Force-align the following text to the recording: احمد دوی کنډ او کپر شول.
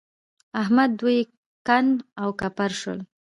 احمد 0.61 0.89
دوی 1.01 1.19
کنډ 1.67 1.93
او 2.21 2.29
کپر 2.39 2.71
شول. 2.79 2.99